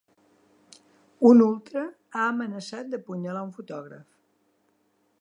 Un 1.33 1.43
ultra 1.47 1.85
ha 2.15 2.25
amenaçat 2.31 2.91
d’apunyalar 2.95 3.47
un 3.51 3.57
fotògraf. 3.59 4.09